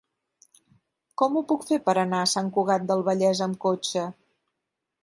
[1.21, 4.09] Com ho puc fer per anar a Sant Cugat del Vallès amb cotxe?